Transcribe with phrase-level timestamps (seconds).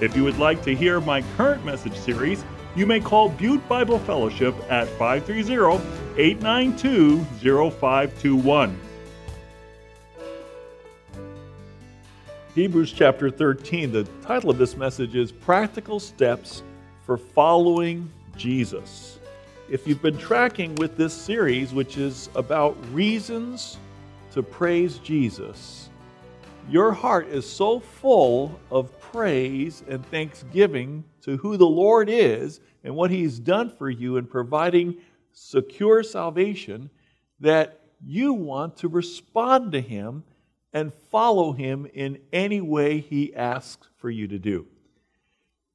[0.00, 2.42] If you would like to hear my current message series,
[2.74, 5.84] you may call Butte Bible Fellowship at 530
[6.16, 7.22] 892
[7.70, 8.80] 0521.
[12.54, 16.62] Hebrews chapter 13, the title of this message is Practical Steps
[17.04, 19.18] for Following Jesus.
[19.68, 23.76] If you've been tracking with this series, which is about reasons
[24.32, 25.89] to praise Jesus,
[26.70, 32.94] your heart is so full of praise and thanksgiving to who the Lord is and
[32.94, 34.96] what He's done for you in providing
[35.32, 36.88] secure salvation
[37.40, 40.22] that you want to respond to Him
[40.72, 44.66] and follow Him in any way He asks for you to do.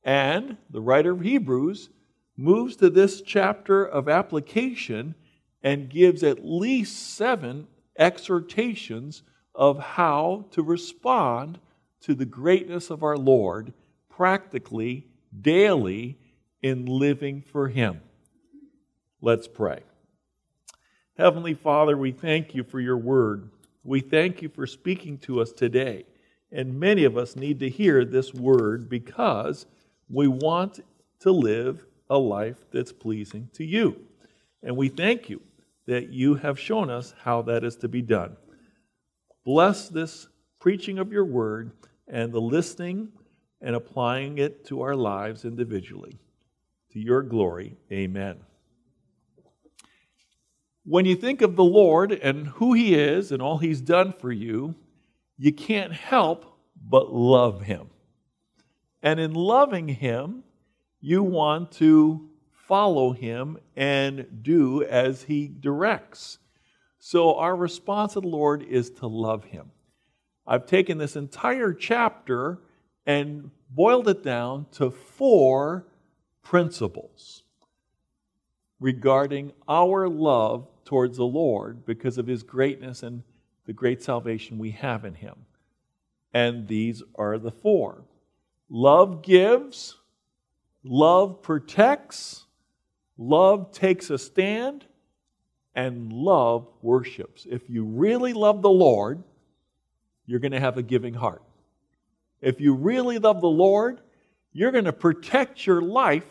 [0.03, 1.89] And the writer of Hebrews
[2.37, 5.15] moves to this chapter of application
[5.61, 9.23] and gives at least seven exhortations
[9.55, 11.59] of how to respond
[12.01, 13.73] to the greatness of our Lord
[14.09, 15.07] practically,
[15.41, 16.17] daily,
[16.61, 18.01] in living for Him.
[19.21, 19.81] Let's pray.
[21.17, 23.49] Heavenly Father, we thank you for your word.
[23.83, 26.05] We thank you for speaking to us today.
[26.51, 29.65] And many of us need to hear this word because
[30.09, 30.79] we want
[31.19, 33.99] to live a life that's pleasing to you.
[34.61, 35.41] And we thank you
[35.87, 38.37] that you have shown us how that is to be done.
[39.45, 40.27] Bless this
[40.59, 41.71] preaching of your word
[42.07, 43.09] and the listening
[43.61, 46.17] and applying it to our lives individually.
[46.93, 48.37] To your glory, amen.
[50.83, 54.31] When you think of the Lord and who He is and all He's done for
[54.31, 54.75] you,
[55.37, 57.89] you can't help but love Him.
[59.03, 60.43] And in loving Him,
[61.01, 66.39] you want to follow Him and do as He directs.
[67.07, 69.69] So, our response to the Lord is to love Him.
[70.47, 72.61] I've taken this entire chapter
[73.05, 75.85] and boiled it down to four
[76.41, 77.43] principles
[78.79, 83.21] regarding our love towards the Lord because of his greatness and
[83.67, 85.35] the great salvation we have in him.
[86.33, 88.01] And these are the four
[88.67, 89.95] love gives,
[90.83, 92.45] love protects,
[93.15, 94.87] love takes a stand,
[95.75, 97.45] and love worships.
[97.49, 99.21] If you really love the Lord,
[100.25, 101.43] you're going to have a giving heart.
[102.41, 103.99] If you really love the Lord,
[104.53, 106.27] you're going to protect your life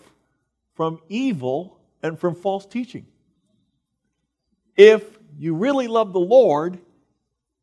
[0.75, 3.07] from evil and from false teaching.
[4.77, 5.03] If
[5.39, 6.79] you really love the Lord,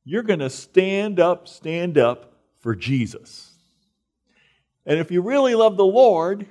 [0.05, 3.51] you're going to stand up, stand up for Jesus.
[4.85, 6.45] And if you really love the Lord,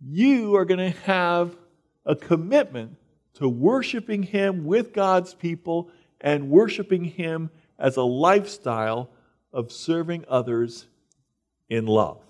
[0.00, 1.56] you are going to have
[2.04, 2.96] a commitment
[3.34, 9.10] to worshiping Him with God's people and worshiping Him as a lifestyle
[9.52, 10.86] of serving others
[11.68, 12.20] in love.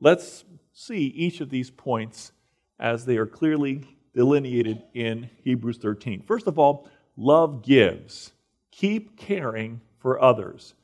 [0.00, 2.32] Let's see each of these points
[2.78, 6.22] as they are clearly delineated in Hebrews 13.
[6.22, 8.32] First of all, love gives.
[8.70, 10.74] Keep caring for others.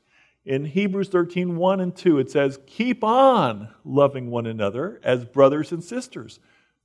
[0.45, 5.71] In Hebrews 13, 1 and 2, it says, Keep on loving one another as brothers
[5.71, 6.39] and sisters.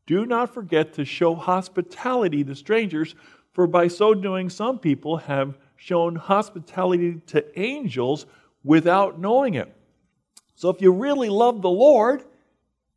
[0.08, 3.14] Do not forget to show hospitality to strangers,
[3.52, 8.24] for by so doing, some people have shown hospitality to angels
[8.64, 9.70] without knowing it.
[10.54, 12.24] So if you really love the Lord,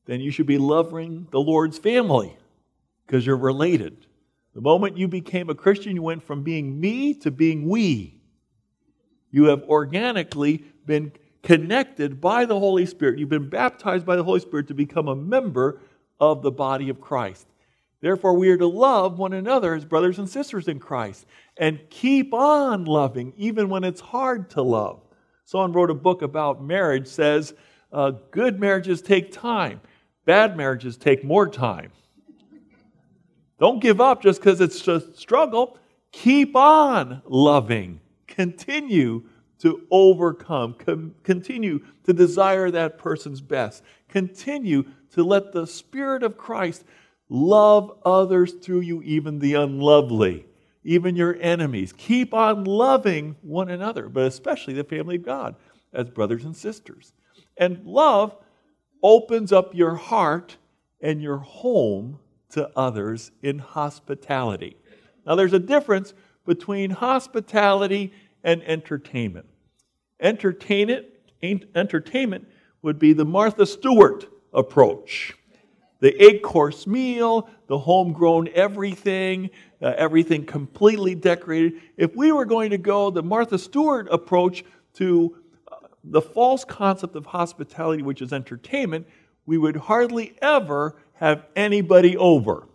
[0.06, 2.38] then you should be loving the Lord's family
[3.06, 4.08] because you're related.
[4.56, 8.22] The moment you became a Christian, you went from being me to being we.
[9.32, 11.12] You have organically been
[11.44, 13.20] connected by the Holy Spirit.
[13.20, 15.82] You've been baptized by the Holy Spirit to become a member
[16.22, 17.48] of the body of Christ.
[18.00, 21.26] Therefore, we are to love one another as brothers and sisters in Christ
[21.58, 25.02] and keep on loving even when it's hard to love.
[25.46, 27.54] Someone wrote a book about marriage says
[27.92, 29.82] uh, good marriages take time,
[30.26, 31.92] bad marriages take more time.
[33.60, 35.78] Don't give up just because it's a struggle.
[36.12, 38.00] Keep on loving.
[38.28, 39.24] Continue
[39.62, 40.74] to overcome.
[40.74, 43.84] Com- continue to desire that person's best.
[44.10, 46.84] Continue to let the Spirit of Christ
[47.30, 50.46] love others through you, even the unlovely,
[50.84, 51.94] even your enemies.
[51.96, 55.56] Keep on loving one another, but especially the family of God
[55.94, 57.14] as brothers and sisters.
[57.58, 58.36] And love
[59.04, 60.58] opens up your heart
[61.02, 62.20] and your home
[62.50, 64.76] to others in hospitality.
[65.26, 66.14] Now, there's a difference
[66.46, 68.12] between hospitality
[68.44, 69.46] and entertainment.
[70.22, 71.08] Entertainment,
[71.42, 72.48] entertainment
[72.82, 75.34] would be the Martha Stewart approach
[76.02, 79.50] the eight course meal, the homegrown everything,
[79.82, 81.74] uh, everything completely decorated.
[81.96, 84.66] If we were going to go the Martha Stewart approach
[84.96, 85.38] to
[85.72, 89.08] uh, the false concept of hospitality, which is entertainment,
[89.46, 92.68] we would hardly ever have anybody over.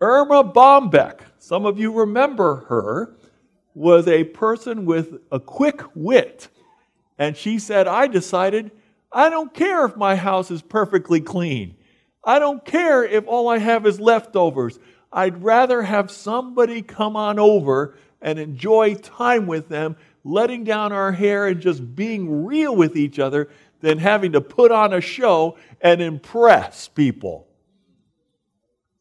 [0.00, 3.16] Erma Bombeck, some of you remember her,
[3.76, 6.48] was a person with a quick wit.
[7.18, 8.70] And she said, I decided
[9.12, 11.76] I don't care if my house is perfectly clean.
[12.24, 14.78] I don't care if all I have is leftovers.
[15.12, 21.12] I'd rather have somebody come on over and enjoy time with them, letting down our
[21.12, 23.50] hair and just being real with each other
[23.82, 27.46] than having to put on a show and impress people.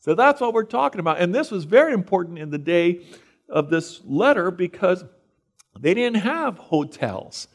[0.01, 1.21] So that's what we're talking about.
[1.21, 3.05] And this was very important in the day
[3.49, 5.03] of this letter because
[5.79, 7.47] they didn't have hotels,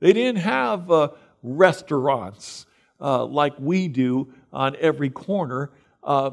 [0.00, 1.08] they didn't have uh,
[1.42, 2.66] restaurants
[3.00, 5.70] uh, like we do on every corner.
[6.02, 6.32] Uh,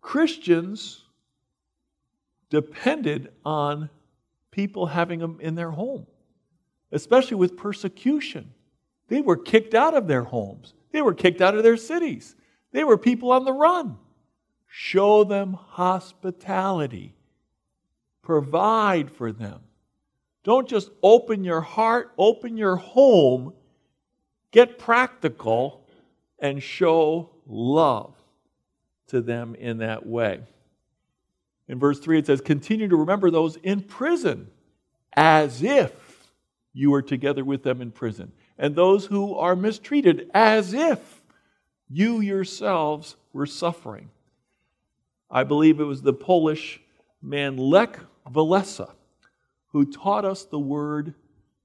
[0.00, 1.02] Christians
[2.50, 3.90] depended on
[4.50, 6.06] people having them in their home,
[6.92, 8.52] especially with persecution.
[9.08, 12.36] They were kicked out of their homes, they were kicked out of their cities,
[12.72, 13.98] they were people on the run.
[14.68, 17.15] Show them hospitality.
[18.26, 19.60] Provide for them.
[20.42, 23.52] Don't just open your heart, open your home,
[24.50, 25.86] get practical,
[26.40, 28.14] and show love
[29.06, 30.40] to them in that way.
[31.68, 34.48] In verse 3, it says, Continue to remember those in prison
[35.12, 36.28] as if
[36.72, 41.22] you were together with them in prison, and those who are mistreated as if
[41.88, 44.10] you yourselves were suffering.
[45.30, 46.80] I believe it was the Polish
[47.22, 48.00] man Lech
[48.30, 48.92] Walesa
[49.68, 51.14] who taught us the word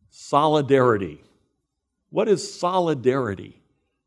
[0.09, 1.23] solidarity.
[2.09, 3.61] What is solidarity?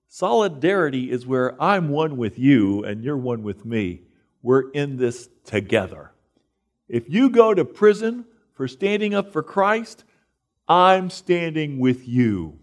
[0.08, 4.02] Solidarity is where I'm one with you and you're one with me.
[4.42, 6.12] We're in this together.
[6.88, 10.04] If you go to prison for standing up for Christ,
[10.68, 12.58] I'm standing with you.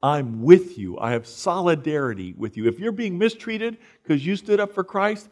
[0.00, 0.98] I'm with you.
[1.00, 2.68] I have solidarity with you.
[2.68, 5.28] If you're being mistreated because you stood up for Christ,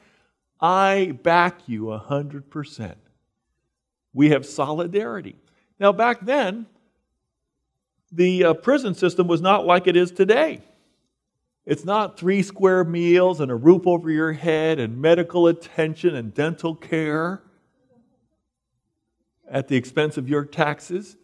[0.61, 2.95] I back you 100%.
[4.17, 5.37] We have solidarity.
[5.79, 6.65] Now, back then,
[8.11, 10.63] the uh, prison system was not like it is today.
[11.67, 16.33] It's not three square meals and a roof over your head and medical attention and
[16.33, 17.43] dental care
[19.51, 21.19] at the expense of your taxes.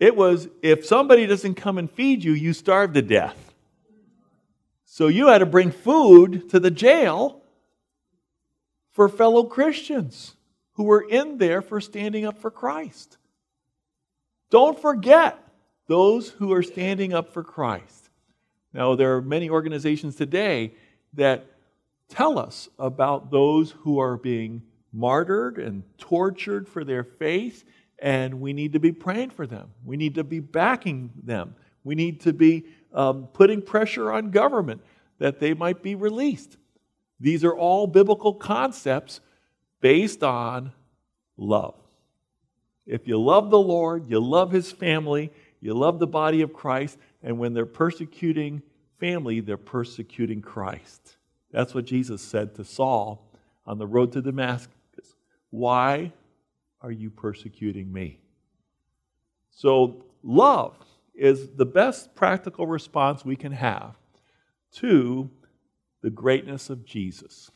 [0.00, 3.54] It was if somebody doesn't come and feed you, you starve to death.
[4.84, 7.40] So you had to bring food to the jail
[8.90, 10.34] for fellow Christians
[10.74, 13.18] who were in there for standing up for Christ.
[14.50, 15.38] Don't forget
[15.86, 18.10] those who are standing up for Christ.
[18.72, 20.72] Now, there are many organizations today
[21.14, 21.46] that
[22.08, 27.64] tell us about those who are being martyred and tortured for their faith,
[27.98, 29.70] and we need to be praying for them.
[29.84, 31.54] We need to be backing them.
[31.84, 34.82] We need to be um, putting pressure on government
[35.18, 36.56] that they might be released.
[37.20, 39.20] These are all biblical concepts
[39.82, 40.72] based on
[41.36, 41.74] love.
[42.86, 46.96] If you love the Lord, you love his family, you love the body of Christ,
[47.22, 48.62] and when they're persecuting
[48.98, 51.16] family, they're persecuting Christ.
[51.50, 53.28] That's what Jesus said to Saul
[53.66, 54.72] on the road to Damascus.
[55.50, 56.12] Why
[56.80, 58.18] are you persecuting me?
[59.50, 60.74] So, love
[61.14, 63.94] is the best practical response we can have
[64.76, 65.28] to
[66.00, 67.50] the greatness of Jesus.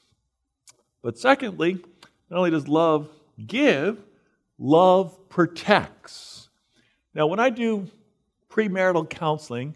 [1.02, 1.82] But secondly,
[2.30, 3.08] not only does love
[3.46, 4.02] give,
[4.58, 6.48] love protects.
[7.14, 7.88] Now, when I do
[8.50, 9.74] premarital counseling,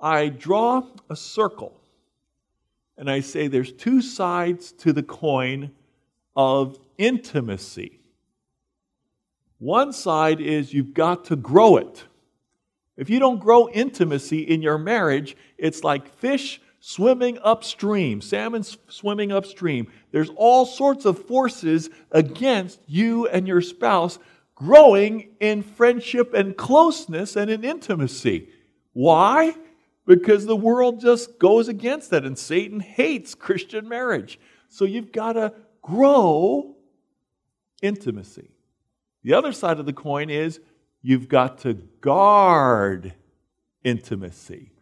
[0.00, 1.80] I draw a circle
[2.96, 5.72] and I say there's two sides to the coin
[6.36, 8.00] of intimacy.
[9.58, 12.04] One side is you've got to grow it.
[12.96, 19.32] If you don't grow intimacy in your marriage, it's like fish swimming upstream, salmon swimming
[19.32, 19.90] upstream.
[20.10, 24.18] There's all sorts of forces against you and your spouse
[24.54, 28.50] growing in friendship and closeness and in intimacy.
[28.92, 29.56] Why?
[30.04, 34.38] Because the world just goes against that, and Satan hates Christian marriage.
[34.68, 36.76] So you've got to grow
[37.80, 38.50] intimacy.
[39.22, 40.60] The other side of the coin is
[41.00, 41.72] you've got to
[42.02, 43.14] guard
[43.82, 44.73] intimacy.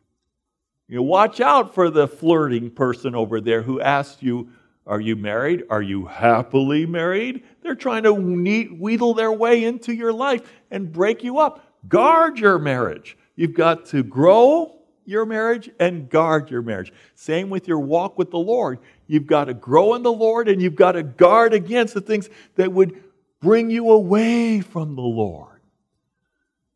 [0.93, 4.51] You know, watch out for the flirting person over there who asks you,
[4.87, 5.65] Are you married?
[5.71, 7.45] Are you happily married?
[7.63, 11.67] They're trying to wheedle their way into your life and break you up.
[11.89, 13.17] Guard your marriage.
[13.37, 16.93] You've got to grow your marriage and guard your marriage.
[17.15, 18.79] Same with your walk with the Lord.
[19.07, 22.29] You've got to grow in the Lord and you've got to guard against the things
[22.57, 23.03] that would
[23.41, 25.63] bring you away from the Lord.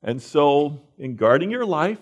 [0.02, 1.98] And so, in guarding your life,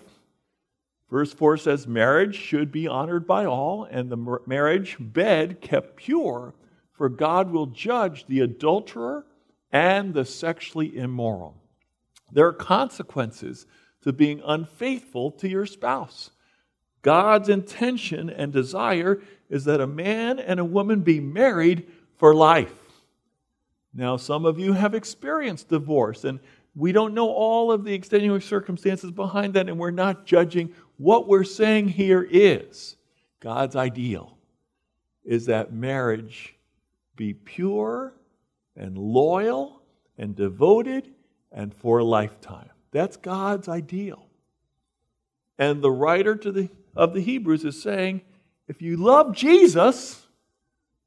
[1.09, 6.53] verse 4 says marriage should be honored by all, and the marriage bed kept pure,
[6.93, 9.25] for God will judge the adulterer
[9.71, 11.61] and the sexually immoral.
[12.31, 13.65] There are consequences
[14.01, 16.31] to being unfaithful to your spouse.
[17.01, 22.73] God's intention and desire is that a man and a woman be married for life.
[23.93, 26.39] Now, some of you have experienced divorce, and
[26.75, 30.73] we don't know all of the extenuating circumstances behind that, and we're not judging.
[30.97, 32.95] What we're saying here is
[33.39, 34.37] God's ideal
[35.23, 36.55] is that marriage
[37.15, 38.13] be pure
[38.75, 39.81] and loyal
[40.17, 41.11] and devoted
[41.51, 42.69] and for a lifetime.
[42.91, 44.27] That's God's ideal.
[45.57, 48.21] And the writer to the, of the Hebrews is saying
[48.67, 50.25] if you love Jesus,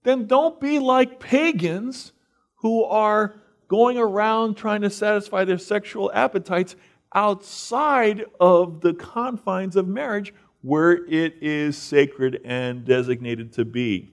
[0.04, 2.12] then don't be like pagans
[2.56, 3.34] who are
[3.68, 6.76] going around trying to satisfy their sexual appetites
[7.14, 14.12] outside of the confines of marriage where it is sacred and designated to be.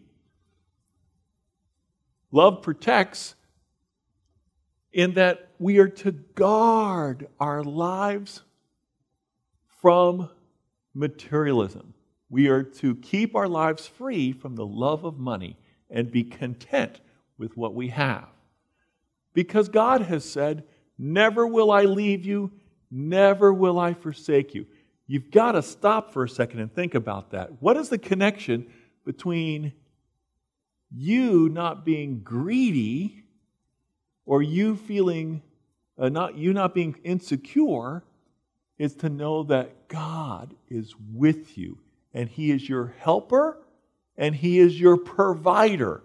[2.31, 3.35] Love protects
[4.93, 8.41] in that we are to guard our lives
[9.81, 10.29] from
[10.93, 11.93] materialism.
[12.29, 15.57] We are to keep our lives free from the love of money
[15.89, 17.01] and be content
[17.37, 18.29] with what we have.
[19.33, 20.63] Because God has said,
[20.97, 22.51] Never will I leave you,
[22.91, 24.65] never will I forsake you.
[25.07, 27.61] You've got to stop for a second and think about that.
[27.61, 28.67] What is the connection
[29.05, 29.73] between
[30.91, 33.23] you not being greedy
[34.25, 35.41] or you feeling
[35.97, 38.03] uh, not you not being insecure
[38.77, 41.77] is to know that God is with you
[42.13, 43.57] and he is your helper
[44.17, 46.01] and he is your provider.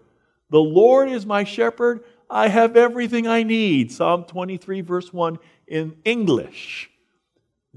[0.50, 3.90] The Lord is my shepherd, I have everything I need.
[3.90, 6.90] Psalm 23 verse 1 in English.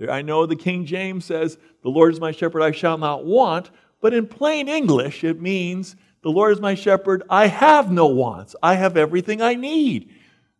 [0.09, 3.71] I know the King James says, "The Lord is my shepherd, I shall not want,"
[3.99, 8.55] but in plain English it means, "The Lord is my shepherd, I have no wants.
[8.61, 10.09] I have everything I need."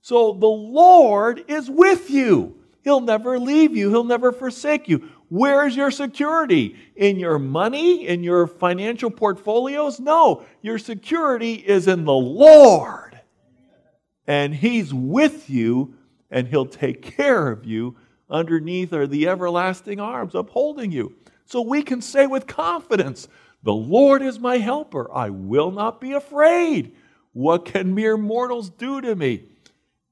[0.02, 2.56] So the Lord is with you.
[2.84, 5.04] He'll never leave you, He'll never forsake you.
[5.30, 6.76] Where is your security?
[6.96, 8.08] In your money?
[8.08, 10.00] In your financial portfolios?
[10.00, 13.13] No, your security is in the Lord.
[14.28, 15.96] And He's with you,
[16.32, 17.96] and He'll take care of you.
[18.30, 21.16] Underneath are the everlasting arms upholding you.
[21.46, 23.28] So we can say with confidence,
[23.64, 25.14] The Lord is my helper.
[25.14, 26.96] I will not be afraid.
[27.34, 29.44] What can mere mortals do to me?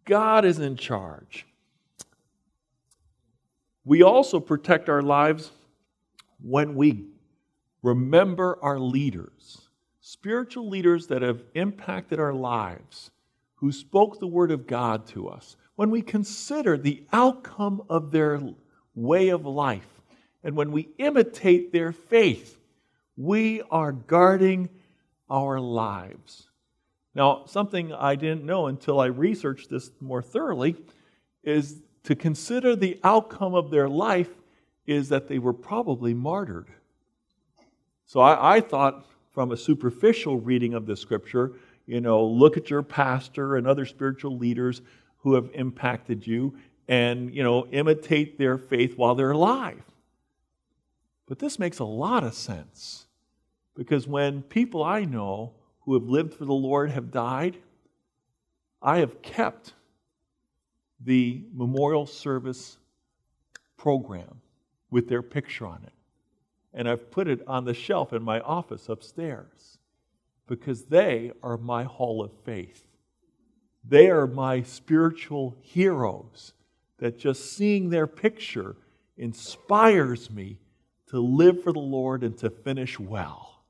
[0.05, 1.45] God is in charge.
[3.85, 5.51] We also protect our lives
[6.41, 7.05] when we
[7.81, 9.61] remember our leaders,
[10.01, 13.11] spiritual leaders that have impacted our lives,
[13.61, 15.55] who spoke the word of God to us.
[15.75, 18.41] When we consider the outcome of their
[18.95, 19.87] way of life,
[20.43, 22.59] and when we imitate their faith,
[23.15, 24.69] we are guarding
[25.29, 26.49] our lives.
[27.13, 30.75] Now, something I didn't know until I researched this more thoroughly
[31.43, 34.29] is to consider the outcome of their life
[34.87, 36.67] is that they were probably martyred.
[38.07, 41.53] So I, I, thought from a superficial reading of the scripture,
[41.85, 44.81] you know, look at your pastor and other spiritual leaders
[45.19, 46.55] who have impacted you
[46.87, 49.83] and, you know, imitate their faith while they're alive.
[51.27, 53.05] But this makes a lot of sense
[53.75, 57.57] because when people I know who have lived for the Lord have died,
[58.81, 59.73] I have kept
[60.99, 62.77] the memorial service
[63.77, 64.41] program
[64.89, 65.93] with their picture on it.
[66.73, 69.77] And I've put it on the shelf in my office upstairs
[70.47, 72.85] because they are my hall of faith.
[73.83, 76.53] They are my spiritual heroes
[76.97, 78.75] that just seeing their picture
[79.17, 80.59] inspires me
[81.07, 83.63] to live for the Lord and to finish well.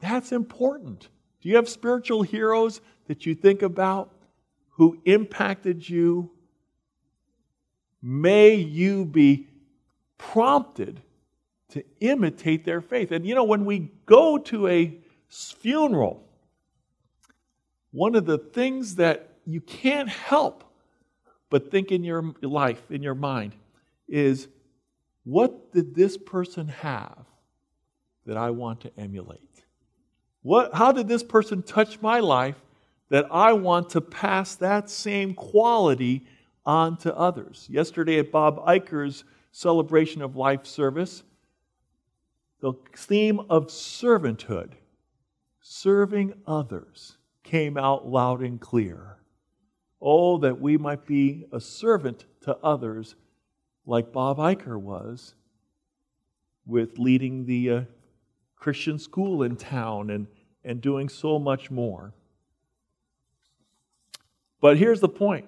[0.00, 1.08] That's important.
[1.40, 4.14] Do you have spiritual heroes that you think about
[4.70, 6.30] who impacted you,
[8.02, 9.46] may you be
[10.18, 11.00] prompted
[11.70, 13.12] to imitate their faith.
[13.12, 14.98] And you know, when we go to a
[15.34, 16.24] funeral,
[17.90, 20.64] one of the things that you can't help
[21.50, 23.54] but think in your life, in your mind,
[24.08, 24.48] is
[25.24, 27.24] what did this person have
[28.26, 29.40] that I want to emulate?
[30.42, 32.56] What, how did this person touch my life
[33.08, 36.26] that I want to pass that same quality
[36.66, 37.66] on to others?
[37.70, 41.22] Yesterday at Bob Iker's celebration of life service,
[42.60, 44.72] the theme of servanthood,
[45.66, 49.16] serving others, came out loud and clear.
[49.98, 53.16] Oh, that we might be a servant to others
[53.86, 55.34] like Bob Iker was
[56.66, 57.80] with leading the uh,
[58.56, 60.26] Christian school in town and,
[60.64, 62.12] and doing so much more.
[64.60, 65.46] But here's the point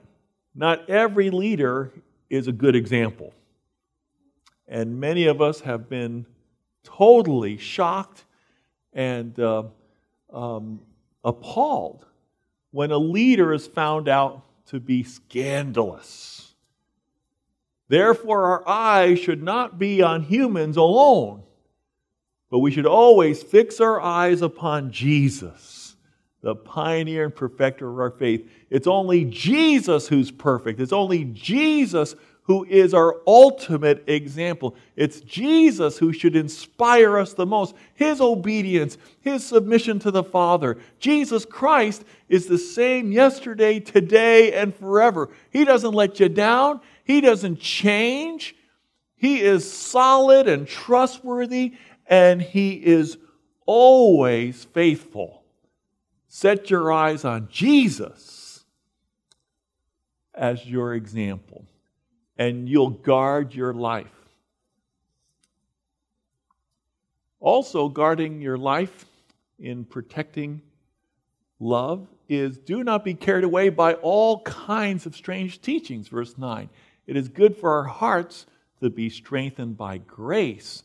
[0.55, 1.93] not every leader
[2.31, 3.35] is a good example.
[4.67, 6.25] And many of us have been
[6.83, 8.25] totally shocked
[8.95, 9.65] and uh,
[10.33, 10.81] um,
[11.25, 12.07] appalled
[12.71, 16.55] when a leader is found out to be scandalous.
[17.89, 21.43] Therefore, our eyes should not be on humans alone,
[22.51, 25.97] but we should always fix our eyes upon Jesus,
[26.43, 28.49] the pioneer and perfecter of our faith.
[28.71, 30.81] It's only Jesus who's perfect.
[30.81, 34.77] It's only Jesus who is our ultimate example.
[34.95, 37.75] It's Jesus who should inspire us the most.
[37.95, 40.79] His obedience, His submission to the Father.
[41.01, 45.29] Jesus Christ is the same yesterday, today, and forever.
[45.51, 48.55] He doesn't let you down, He doesn't change.
[49.17, 51.75] He is solid and trustworthy,
[52.07, 53.19] and He is
[53.65, 55.43] always faithful.
[56.29, 58.65] Set your eyes on Jesus
[60.33, 61.67] as your example
[62.39, 64.13] and you'll guard your life.
[67.41, 69.07] Also, guarding your life
[69.59, 70.63] in protecting
[71.61, 76.69] love is do not be carried away by all kinds of strange teachings, verse 9.
[77.07, 78.47] It is good for our hearts
[78.81, 80.83] to be strengthened by grace,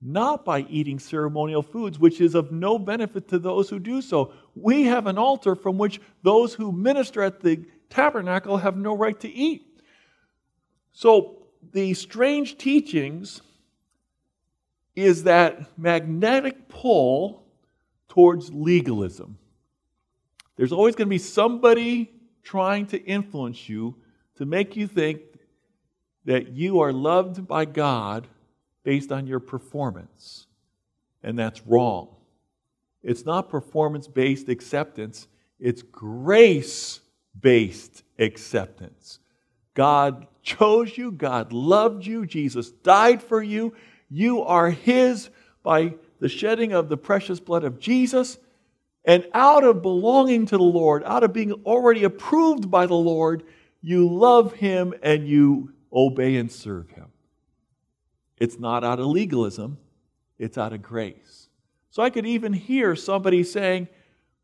[0.00, 4.32] not by eating ceremonial foods, which is of no benefit to those who do so.
[4.54, 9.18] We have an altar from which those who minister at the tabernacle have no right
[9.20, 9.63] to eat.
[10.94, 13.42] So, the strange teachings
[14.94, 17.44] is that magnetic pull
[18.08, 19.36] towards legalism.
[20.56, 22.12] There's always going to be somebody
[22.44, 23.96] trying to influence you
[24.36, 25.20] to make you think
[26.26, 28.28] that you are loved by God
[28.84, 30.46] based on your performance.
[31.24, 32.14] And that's wrong.
[33.02, 35.26] It's not performance based acceptance,
[35.58, 37.00] it's grace
[37.40, 39.18] based acceptance.
[39.74, 43.74] God chose you, God loved you, Jesus died for you.
[44.08, 45.30] You are His
[45.62, 48.38] by the shedding of the precious blood of Jesus.
[49.04, 53.42] And out of belonging to the Lord, out of being already approved by the Lord,
[53.82, 57.08] you love Him and you obey and serve Him.
[58.38, 59.78] It's not out of legalism,
[60.38, 61.48] it's out of grace.
[61.90, 63.88] So I could even hear somebody saying,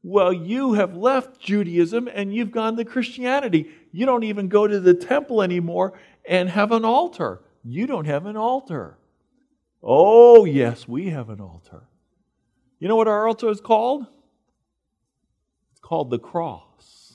[0.03, 3.71] well, you have left Judaism and you've gone to Christianity.
[3.93, 7.43] You don't even go to the temple anymore and have an altar.
[7.63, 8.97] You don't have an altar.
[9.83, 11.83] Oh, yes, we have an altar.
[12.79, 14.07] You know what our altar is called?
[15.73, 17.15] It's called the cross.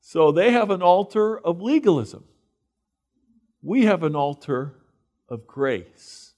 [0.00, 2.24] So they have an altar of legalism.
[3.62, 4.74] We have an altar
[5.28, 6.34] of grace.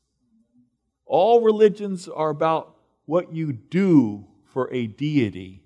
[1.05, 4.27] All religions are about what you do
[4.59, 5.63] for a deity.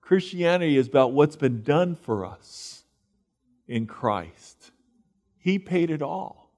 [0.00, 2.84] Christianity is about what's been done for us
[3.66, 4.70] in Christ.
[5.38, 6.52] He paid it all.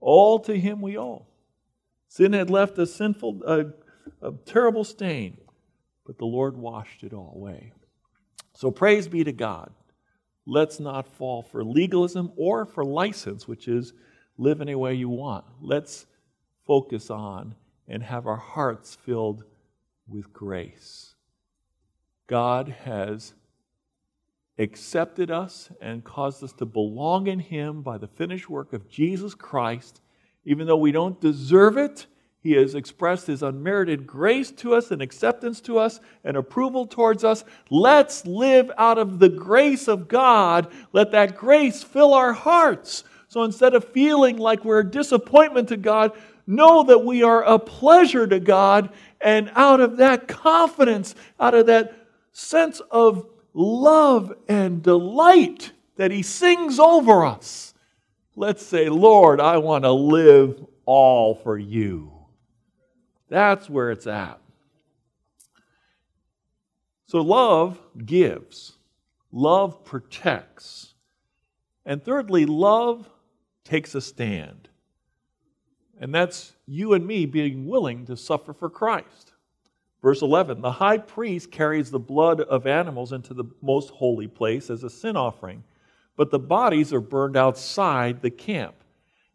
[0.00, 1.24] All to Him we owe.
[2.08, 5.36] Sin had left a sinful, a, terrible stain,
[6.04, 7.72] but the Lord washed it all away.
[8.52, 9.70] So praise be to God.
[10.46, 13.92] Let's not fall for legalism or for license, which is
[14.36, 15.44] live any way you want.
[15.60, 16.06] Let's
[16.66, 17.54] focus on
[17.86, 19.44] and have our hearts filled
[20.10, 21.14] with grace.
[22.26, 23.32] God has
[24.58, 29.34] accepted us and caused us to belong in Him by the finished work of Jesus
[29.34, 30.00] Christ.
[30.44, 32.06] Even though we don't deserve it,
[32.42, 37.24] He has expressed His unmerited grace to us and acceptance to us and approval towards
[37.24, 37.42] us.
[37.70, 40.70] Let's live out of the grace of God.
[40.92, 43.04] Let that grace fill our hearts.
[43.28, 46.12] So instead of feeling like we're a disappointment to God,
[46.46, 51.66] know that we are a pleasure to God and out of that confidence, out of
[51.66, 57.74] that sense of love and delight that He sings over us,
[58.34, 62.12] let's say, Lord, I want to live all for you.
[63.28, 64.40] That's where it's at.
[67.06, 68.78] So, love gives,
[69.30, 70.94] love protects.
[71.84, 73.10] And thirdly, love
[73.64, 74.69] takes a stand.
[76.00, 79.32] And that's you and me being willing to suffer for Christ.
[80.02, 84.70] Verse 11 The high priest carries the blood of animals into the most holy place
[84.70, 85.62] as a sin offering,
[86.16, 88.74] but the bodies are burned outside the camp.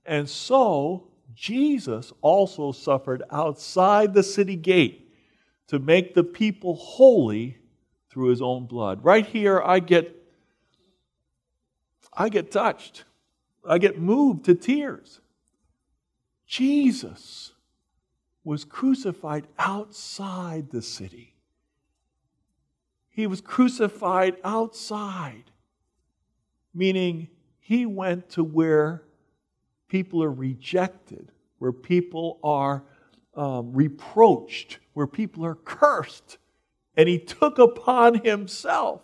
[0.08, 5.13] And so Jesus also suffered outside the city gate
[5.67, 7.58] to make the people holy
[8.10, 9.04] through his own blood.
[9.04, 10.15] Right here, I get,
[12.13, 13.04] I get touched.
[13.67, 15.19] I get moved to tears.
[16.47, 17.53] Jesus
[18.43, 21.36] was crucified outside the city.
[23.10, 25.51] He was crucified outside,
[26.73, 27.29] meaning
[27.60, 29.03] he went to where
[29.88, 32.84] people are rejected, where people are
[33.36, 36.38] um, reproached, where people are cursed.
[36.97, 39.01] And he took upon himself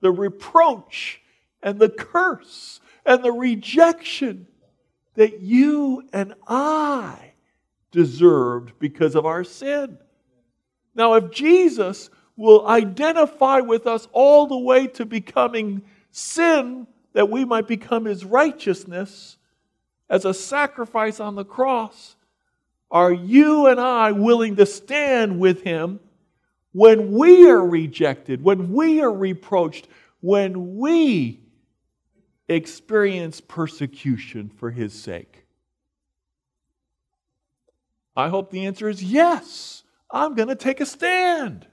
[0.00, 1.20] the reproach
[1.62, 4.46] and the curse and the rejection
[5.18, 7.32] that you and I
[7.90, 9.98] deserved because of our sin.
[10.94, 17.44] Now, if Jesus will identify with us all the way to becoming sin that we
[17.44, 19.38] might become his righteousness
[20.08, 22.14] as a sacrifice on the cross,
[22.88, 25.98] are you and I willing to stand with him
[26.70, 29.88] when we are rejected, when we are reproached,
[30.20, 31.40] when we
[32.48, 35.44] experience persecution for his sake?
[38.16, 39.84] I hope the answer is yes.
[40.10, 41.66] I'm going to take a stand.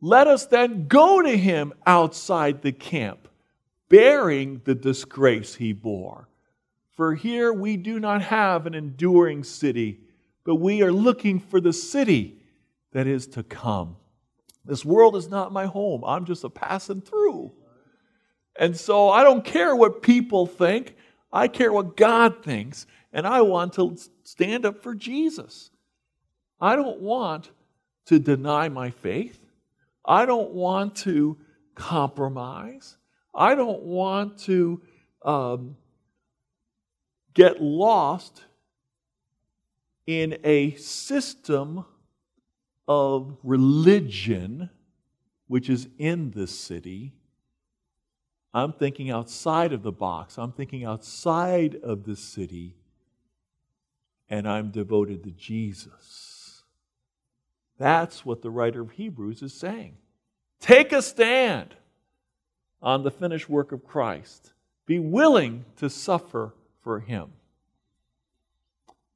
[0.00, 3.28] Let us then go to him outside the camp,
[3.88, 6.28] bearing the disgrace he bore.
[6.96, 10.00] For here we do not have an enduring city,
[10.44, 12.38] but we are looking for the city
[12.92, 13.96] that is to come.
[14.64, 16.02] This world is not my home.
[16.04, 17.52] I'm just a passing through.
[18.60, 20.94] And so I don't care what people think.
[21.32, 22.86] I care what God thinks.
[23.10, 25.70] And I want to stand up for Jesus.
[26.60, 27.50] I don't want
[28.04, 29.40] to deny my faith.
[30.04, 31.38] I don't want to
[31.74, 32.98] compromise.
[33.34, 34.82] I don't want to
[35.24, 35.76] um,
[37.32, 38.44] get lost
[40.06, 41.86] in a system
[42.86, 44.68] of religion
[45.46, 47.14] which is in this city
[48.52, 50.38] I'm thinking outside of the box.
[50.38, 52.74] I'm thinking outside of the city.
[54.28, 56.62] And I'm devoted to Jesus.
[57.78, 59.96] That's what the writer of Hebrews is saying.
[60.60, 61.74] Take a stand
[62.82, 64.52] on the finished work of Christ.
[64.86, 67.32] Be willing to suffer for Him.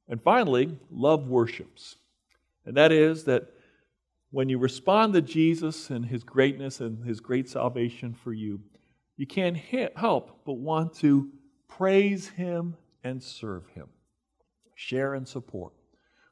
[0.07, 1.95] And finally, love worships.
[2.65, 3.51] And that is that
[4.31, 8.59] when you respond to Jesus and His greatness and His great salvation for you,
[9.17, 11.29] you can't help but want to
[11.67, 13.87] praise him and serve him,
[14.73, 15.73] share and support.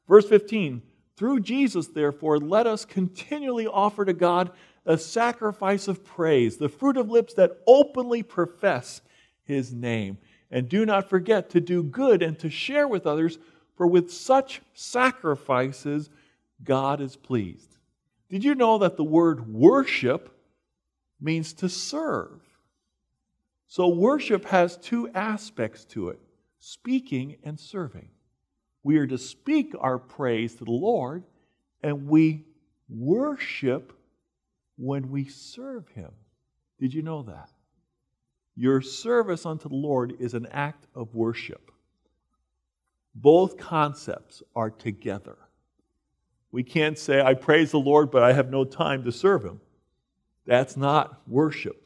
[0.08, 0.82] Verse 15
[1.16, 4.50] Through Jesus, therefore, let us continually offer to God
[4.86, 9.00] a sacrifice of praise, the fruit of lips that openly profess
[9.44, 10.18] his name.
[10.50, 13.38] And do not forget to do good and to share with others,
[13.76, 16.10] for with such sacrifices,
[16.62, 17.78] God is pleased.
[18.28, 20.30] Did you know that the word worship
[21.20, 22.40] means to serve?
[23.66, 26.20] So, worship has two aspects to it
[26.58, 28.08] speaking and serving.
[28.82, 31.24] We are to speak our praise to the Lord,
[31.82, 32.44] and we
[32.88, 33.92] worship
[34.76, 36.10] when we serve Him.
[36.78, 37.50] Did you know that?
[38.56, 41.70] Your service unto the Lord is an act of worship.
[43.14, 45.36] Both concepts are together.
[46.52, 49.60] We can't say, I praise the Lord, but I have no time to serve Him.
[50.46, 51.83] That's not worship.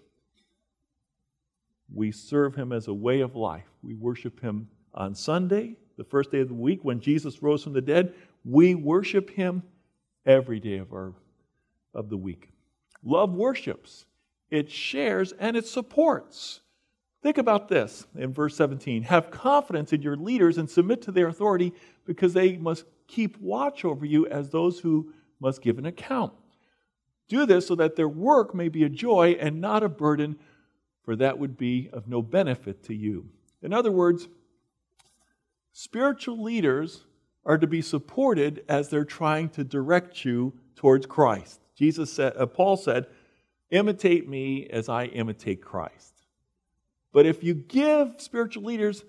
[1.92, 3.68] We serve him as a way of life.
[3.82, 7.72] We worship him on Sunday, the first day of the week when Jesus rose from
[7.72, 8.14] the dead.
[8.44, 9.62] We worship him
[10.26, 11.14] every day of, our,
[11.94, 12.50] of the week.
[13.02, 14.06] Love worships,
[14.50, 16.60] it shares, and it supports.
[17.22, 19.02] Think about this in verse 17.
[19.04, 21.72] Have confidence in your leaders and submit to their authority
[22.04, 26.32] because they must keep watch over you as those who must give an account.
[27.28, 30.38] Do this so that their work may be a joy and not a burden
[31.08, 33.24] for that would be of no benefit to you.
[33.62, 34.28] In other words,
[35.72, 37.06] spiritual leaders
[37.46, 41.62] are to be supported as they're trying to direct you towards Christ.
[41.74, 43.06] Jesus said, uh, Paul said,
[43.70, 46.12] imitate me as I imitate Christ.
[47.10, 49.02] But if you give spiritual leaders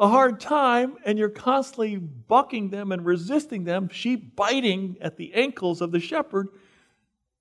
[0.00, 5.32] a hard time and you're constantly bucking them and resisting them, sheep biting at the
[5.34, 6.48] ankles of the shepherd,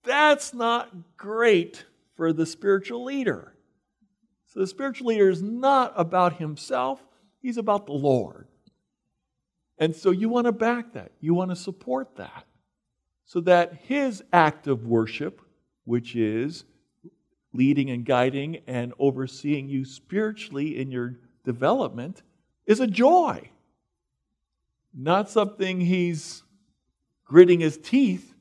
[0.04, 3.56] that's not great for the spiritual leader.
[4.50, 7.04] So the spiritual leader is not about himself,
[7.40, 8.48] he's about the Lord.
[9.78, 11.12] And so you want to back that.
[11.22, 12.46] You want to support that.
[13.26, 15.40] So that his act of worship,
[15.86, 16.66] which is
[17.54, 22.24] leading and guiding and overseeing you spiritually in your development,
[22.66, 23.50] is a joy.
[24.94, 26.42] Not something he's
[27.24, 28.34] gritting his teeth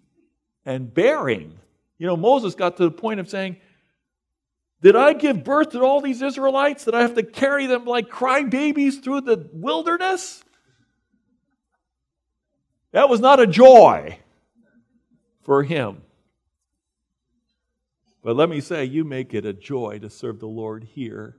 [0.65, 1.59] and bearing.
[1.99, 3.59] You know, Moses got to the point of saying,
[4.81, 8.09] Did I give birth to all these Israelites that I have to carry them like
[8.09, 10.45] crying babies through the wilderness?
[12.93, 14.19] That was not a joy
[15.43, 16.03] for him.
[18.23, 21.37] But let me say, you make it a joy to serve the Lord here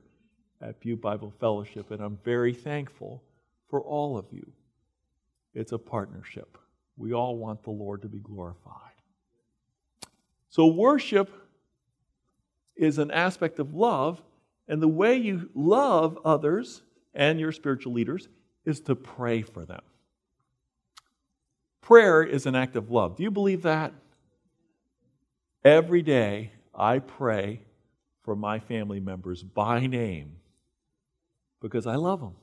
[0.60, 3.22] at Butte Bible Fellowship, and I'm very thankful
[3.68, 4.52] for all of you.
[5.54, 6.58] It's a partnership.
[6.96, 8.74] We all want the Lord to be glorified.
[10.48, 11.30] So, worship
[12.80, 14.22] is an aspect of love,
[14.66, 16.82] and the way you love others
[17.14, 18.28] and your spiritual leaders
[18.64, 19.82] is to pray for them.
[21.82, 23.16] Prayer is an act of love.
[23.16, 23.92] Do you believe that?
[25.62, 27.60] Every day, I pray
[28.22, 30.36] for my family members by name
[31.60, 32.34] because I love them.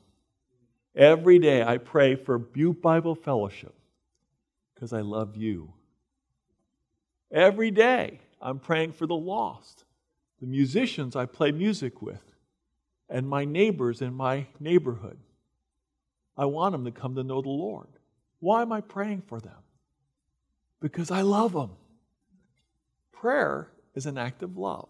[0.95, 3.73] Every day, I pray for Butte Bible Fellowship
[4.75, 5.73] because I love you.
[7.31, 9.83] Every day, I'm praying for the lost,
[10.39, 12.23] the musicians I play music with,
[13.09, 15.17] and my neighbors in my neighborhood.
[16.37, 17.87] I want them to come to know the Lord.
[18.39, 19.57] Why am I praying for them?
[20.79, 21.71] Because I love them.
[23.11, 24.89] Prayer is an act of love.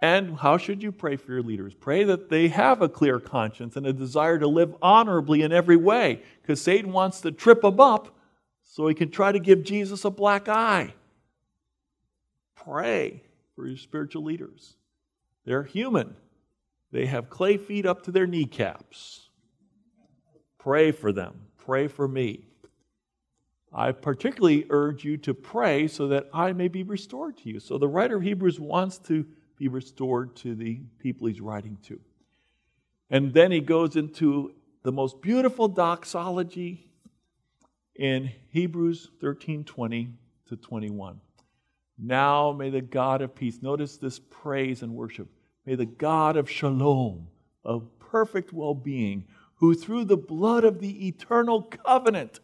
[0.00, 1.74] And how should you pray for your leaders?
[1.74, 5.76] Pray that they have a clear conscience and a desire to live honorably in every
[5.76, 8.16] way, because Satan wants to trip them up
[8.62, 10.94] so he can try to give Jesus a black eye.
[12.54, 13.22] Pray
[13.54, 14.76] for your spiritual leaders.
[15.44, 16.16] They're human,
[16.92, 19.28] they have clay feet up to their kneecaps.
[20.58, 21.34] Pray for them.
[21.58, 22.46] Pray for me.
[23.72, 27.58] I particularly urge you to pray so that I may be restored to you.
[27.58, 32.00] So the writer of Hebrews wants to be restored to the people he's writing to.
[33.10, 36.86] And then he goes into the most beautiful doxology
[37.96, 40.08] in Hebrews 13 20
[40.48, 41.20] to 21.
[41.98, 45.28] Now may the God of peace, notice this praise and worship,
[45.64, 47.28] may the God of shalom,
[47.64, 49.24] of perfect well being,
[49.56, 52.40] who through the blood of the eternal covenant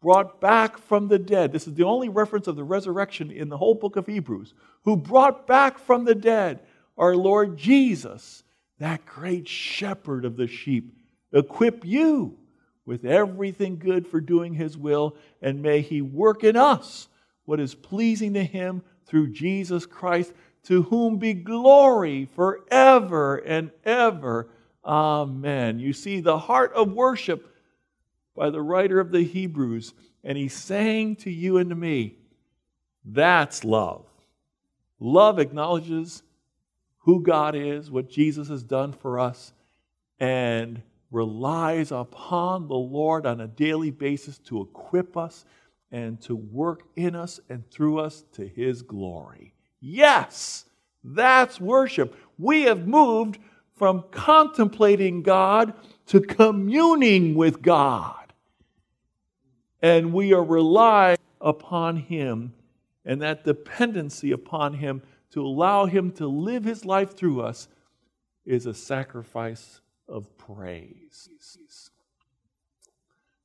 [0.00, 1.52] brought back from the dead.
[1.52, 4.54] This is the only reference of the resurrection in the whole book of Hebrews.
[4.84, 6.60] Who brought back from the dead
[6.96, 8.42] our Lord Jesus,
[8.78, 10.94] that great shepherd of the sheep,
[11.32, 12.38] equip you
[12.84, 17.08] with everything good for doing his will, and may he work in us
[17.46, 20.32] what is pleasing to him through Jesus Christ,
[20.64, 24.48] to whom be glory forever and ever.
[24.84, 25.78] Amen.
[25.78, 27.54] You see, the heart of worship
[28.36, 32.16] by the writer of the Hebrews, and he's saying to you and to me,
[33.04, 34.04] that's love.
[34.98, 36.22] Love acknowledges
[36.98, 39.52] who God is, what Jesus has done for us,
[40.18, 40.82] and
[41.12, 45.44] relies upon the Lord on a daily basis to equip us
[45.96, 49.54] and to work in us and through us to his glory.
[49.80, 50.66] Yes,
[51.02, 52.14] that's worship.
[52.36, 53.38] We have moved
[53.76, 55.72] from contemplating God
[56.08, 58.34] to communing with God
[59.80, 62.52] and we are relying upon Him
[63.06, 67.68] and that dependency upon Him to allow Him to live His life through us
[68.44, 71.30] is a sacrifice of praise.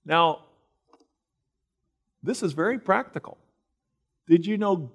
[0.04, 0.48] Now,
[2.24, 3.38] this is very practical.
[4.28, 4.92] Did you know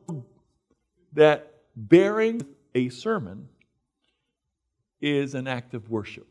[1.12, 2.42] that bearing
[2.74, 3.48] a sermon
[5.00, 6.26] is an act of worship?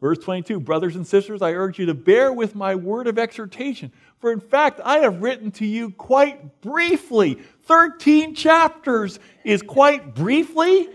[0.00, 3.92] Verse 22 Brothers and sisters, I urge you to bear with my word of exhortation.
[4.18, 7.34] For in fact, I have written to you quite briefly.
[7.64, 10.88] 13 chapters is quite briefly.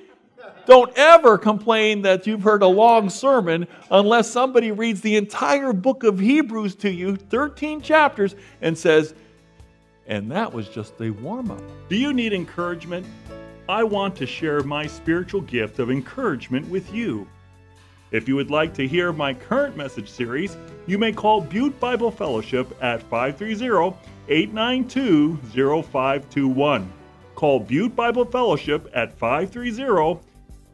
[0.65, 6.03] Don't ever complain that you've heard a long sermon unless somebody reads the entire book
[6.03, 9.13] of Hebrews to you, 13 chapters, and says,
[10.07, 11.61] and that was just a warm up.
[11.89, 13.05] Do you need encouragement?
[13.67, 17.27] I want to share my spiritual gift of encouragement with you.
[18.11, 20.55] If you would like to hear my current message series,
[20.85, 23.97] you may call Butte Bible Fellowship at 530
[24.29, 25.37] 892
[25.83, 26.93] 0521.
[27.33, 30.19] Call Butte Bible Fellowship at 530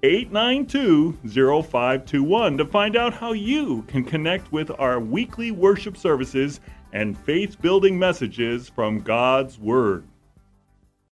[0.03, 6.59] 892 0521 to find out how you can connect with our weekly worship services
[6.91, 10.07] and faith building messages from God's Word.